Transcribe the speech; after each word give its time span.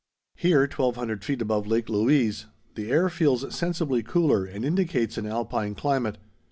Here, 0.35 0.61
1200 0.61 1.23
feet 1.23 1.43
above 1.43 1.67
Lake 1.67 1.87
Louise, 1.87 2.47
the 2.73 2.89
air 2.89 3.07
feels 3.07 3.55
sensibly 3.55 4.01
cooler 4.01 4.45
and 4.45 4.65
indicates 4.65 5.15
an 5.19 5.27
Alpine 5.27 5.75
climate. 5.75 6.17